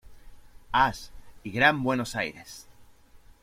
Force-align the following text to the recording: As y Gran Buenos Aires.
As 0.73 1.11
y 1.43 1.51
Gran 1.51 1.83
Buenos 1.83 2.15
Aires. 2.15 2.65